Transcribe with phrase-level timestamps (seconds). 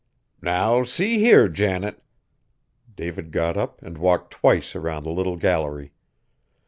[0.41, 2.01] "Now see here, Janet!"
[2.95, 5.91] David got up and walked twice around the little gallery.